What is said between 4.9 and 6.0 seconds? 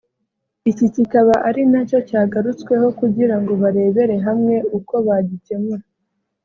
bagikemura